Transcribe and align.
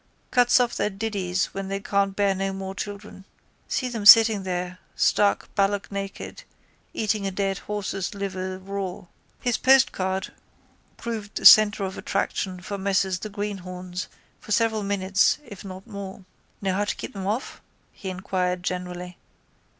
Cuts 0.31 0.59
off 0.59 0.73
their 0.75 0.89
diddies 0.89 1.53
when 1.53 1.67
they 1.67 1.79
can't 1.79 2.15
bear 2.15 2.33
no 2.33 2.51
more 2.53 2.73
children. 2.73 3.23
See 3.67 3.87
them 3.87 4.07
sitting 4.07 4.41
there 4.41 4.79
stark 4.95 5.53
ballocknaked 5.53 6.43
eating 6.91 7.27
a 7.27 7.29
dead 7.29 7.59
horse's 7.59 8.15
liver 8.15 8.57
raw. 8.57 9.05
His 9.41 9.59
postcard 9.59 10.33
proved 10.97 11.39
a 11.39 11.45
centre 11.45 11.83
of 11.83 11.99
attraction 11.99 12.61
for 12.61 12.79
Messrs 12.79 13.19
the 13.19 13.29
greenhorns 13.29 14.07
for 14.39 14.51
several 14.51 14.81
minutes 14.81 15.37
if 15.45 15.63
not 15.63 15.85
more. 15.85 16.25
—Know 16.63 16.73
how 16.73 16.85
to 16.85 16.95
keep 16.95 17.13
them 17.13 17.27
off? 17.27 17.61
he 17.91 18.09
inquired 18.09 18.63
generally. 18.63 19.19